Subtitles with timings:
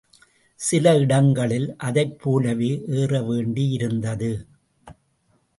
[0.59, 4.31] சில இடங்களில் அதைப் போலவே ஏற வேண்டியிருந்தது.